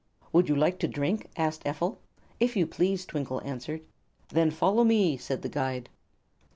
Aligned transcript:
"Would 0.33 0.49
you 0.49 0.55
like 0.55 0.79
to 0.79 0.87
drink?" 0.87 1.27
asked 1.37 1.63
Ephel. 1.63 1.99
"If 2.39 2.55
you 2.55 2.65
please," 2.65 3.05
Twinkle 3.05 3.39
answered. 3.45 3.81
"Then 4.29 4.49
follow 4.49 4.83
me," 4.83 5.15
said 5.15 5.43
the 5.43 5.47
guide. 5.47 5.89